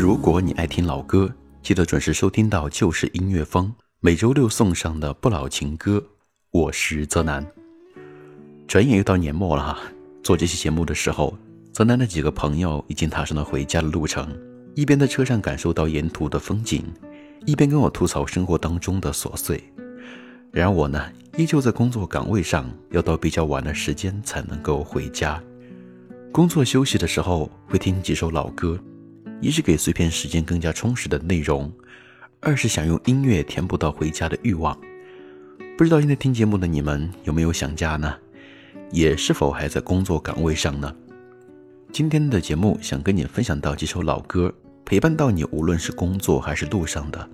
[0.00, 1.30] 如果你爱听老歌，
[1.62, 3.66] 记得准时收听到《旧时音乐风》
[4.00, 5.98] 每周六送上的《不老情歌》。
[6.52, 7.46] 我是泽南。
[8.66, 9.78] 转眼又到年末了，
[10.22, 11.36] 做这期节目的时候，
[11.70, 14.34] 泽南的几个朋友已经踏上了回家的路程，
[14.74, 16.82] 一边在车上感受到沿途的风景，
[17.44, 19.62] 一边跟我吐槽生活当中的琐碎。
[20.50, 21.04] 然而我呢，
[21.36, 25.38] 依旧在工作岗位上，要到比较晚的时间才能够回家。
[26.32, 28.80] 工作休息的时候，会听几首老歌。
[29.40, 31.70] 一是给碎片时间更加充实的内容，
[32.40, 34.78] 二是想用音乐填补到回家的欲望。
[35.78, 38.14] 不知道现在听节目的你们有没有想家呢？
[38.92, 40.94] 也是否还在工作岗位上呢？
[41.90, 44.52] 今天的节目想跟你分享到几首老歌，
[44.84, 47.26] 陪伴到你无论是工作还是路上的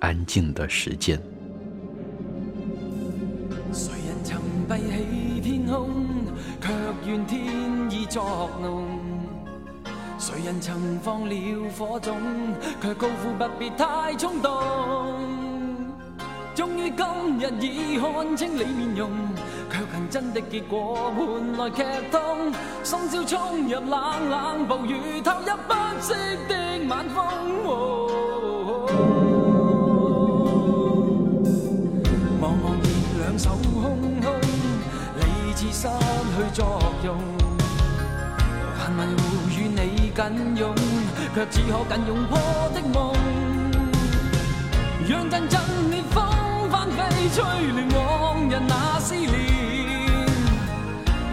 [0.00, 1.20] 安静的时间。
[10.28, 11.34] 谁人曾放了
[11.78, 12.16] 火种，
[12.82, 14.52] 却高呼不必太冲动。
[16.52, 19.08] 终于今日已看清你面容，
[19.70, 22.52] 却恨真的结果换来剧痛。
[22.82, 26.12] 深宵冲入冷冷暴雨，投入不息
[26.48, 27.24] 的晚风。
[32.40, 37.35] 望望见两手空空，理智失去作用。
[40.34, 40.74] 紧拥，
[41.36, 42.36] 却只可紧拥破
[42.74, 43.12] 的梦。
[45.08, 45.60] 让阵阵
[45.90, 46.24] 烈风
[46.68, 49.36] 翻飞，吹乱往日那思念。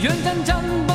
[0.00, 0.87] 愿真真。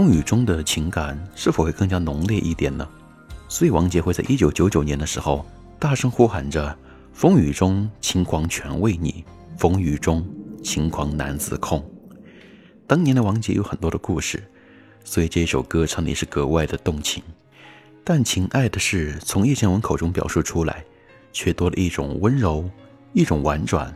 [0.00, 2.88] 风雨中的情感是否会更加浓烈一点呢？
[3.48, 5.44] 所以王杰会在一九九九年的时候
[5.80, 6.78] 大声呼喊着
[7.12, 9.24] ：“风雨中，情狂全为你；
[9.58, 10.24] 风雨中，
[10.62, 11.84] 情狂难自控。”
[12.86, 14.40] 当年的王杰有很多的故事，
[15.02, 17.20] 所以这首歌唱的也是格外的动情。
[18.04, 20.84] 但情爱的事从叶倩文口中表述出来，
[21.32, 22.70] 却多了一种温柔、
[23.14, 23.92] 一种婉转、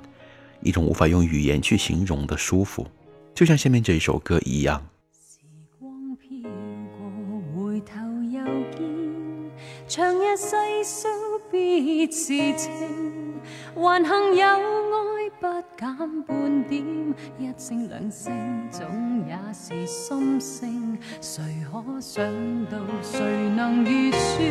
[0.64, 2.88] 一种无法用语言去形容的舒服，
[3.37, 4.84] 就像下面这一首歌一样。
[9.88, 11.08] 长夜细数
[11.50, 13.40] 别时情，
[13.75, 15.46] 还幸有爱不
[15.76, 16.82] 减半点，
[17.38, 18.32] 一声两声
[18.70, 22.25] 总也是心声，谁可想
[22.67, 23.20] 到，谁
[23.56, 24.50] 能预算？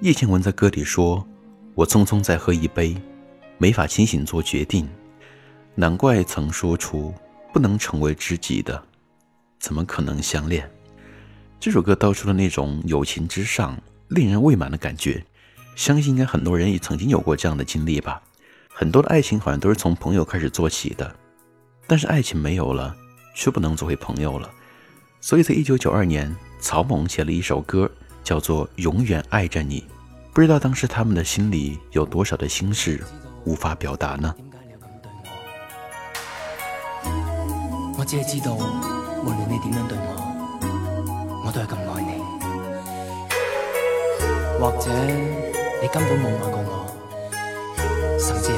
[0.00, 1.22] 叶倩文在歌里说
[1.76, 2.96] ：“我匆匆再喝一杯，
[3.58, 4.88] 没法清醒做决定。
[5.74, 7.12] 难怪曾说出
[7.52, 8.82] 不能成为知己的，
[9.58, 10.68] 怎么可能相恋？”
[11.60, 13.78] 这首歌道出了那种友情之上
[14.08, 15.22] 令人未满的感觉。
[15.76, 18.22] 相信应该很多人也曾经有过这样的经历吧。
[18.72, 21.14] 很多的爱情好像都是从朋友开始做起的，
[21.86, 22.96] 但是爱情没有了，
[23.34, 24.50] 却不能作为朋友了。
[25.20, 27.90] 所以在一九九二年，曹猛写了一首歌。
[28.22, 29.82] 叫做永远爱着你，
[30.32, 33.02] 不知道当时他们的心里有多少的心事
[33.44, 34.34] 无法表达呢？
[37.96, 42.20] 我只系知道，无论你点样对我，我都系咁爱你。
[44.58, 44.90] 或者
[45.80, 48.49] 你根本冇爱过我，甚至。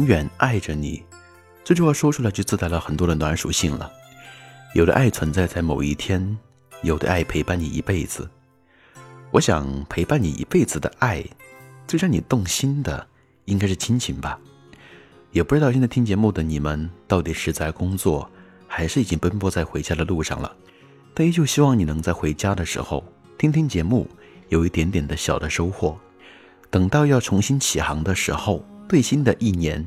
[0.06, 1.02] 永远爱着你，
[1.64, 3.90] 这句话说出来就自带了很多的暖属性了。
[4.74, 6.36] 有的爱存在在某一天，
[6.82, 8.28] 有的爱陪伴你一辈子。
[9.30, 11.24] 我想陪伴你一辈子的爱，
[11.88, 13.06] 最让你动心的
[13.46, 14.38] 应该是亲情吧。
[15.32, 18.30] 也不知道现在听节目的你们到底是在工作，
[18.68, 20.54] 还是已经奔波在回家的路上了。
[21.14, 23.02] 但依旧希望你能在回家的时候
[23.38, 24.06] 听听节目，
[24.50, 25.96] 有一点点的小的收获。
[26.68, 29.86] 等到要重新起航的时候，对新的一年。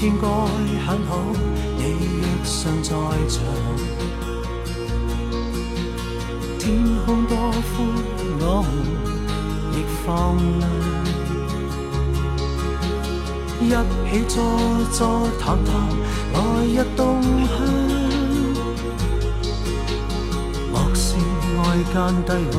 [0.00, 0.36] 天该很
[1.08, 1.16] 好，
[1.76, 1.82] 你
[2.20, 2.90] 若尚在
[3.26, 3.36] 场，
[6.56, 6.72] 天
[7.04, 7.84] 空多灰，
[8.38, 8.68] 我们
[9.74, 9.76] 亦
[10.06, 10.38] 放
[13.68, 14.36] 亮，一起坐
[14.92, 15.72] 坐谈谈
[16.32, 16.36] 来
[16.76, 17.02] 日动
[17.48, 17.56] 向，
[20.72, 21.06] 莫说
[21.60, 21.62] 爱
[21.92, 22.58] 间低温。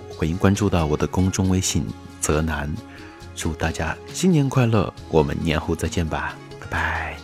[0.21, 1.83] 欢迎关注到我的公众微信
[2.19, 2.71] 泽南，
[3.35, 4.93] 祝大家新年快乐！
[5.09, 7.17] 我们年后再见吧，拜拜。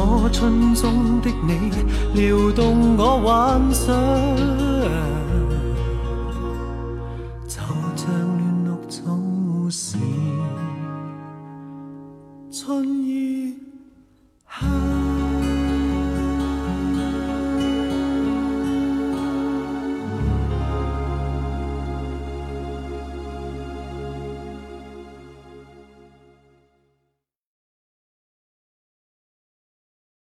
[0.05, 5.18] 我春中的你，撩动我幻想。